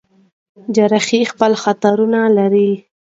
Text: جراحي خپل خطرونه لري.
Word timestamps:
جراحي 0.75 1.21
خپل 1.31 1.51
خطرونه 1.63 2.21
لري. 2.37 2.71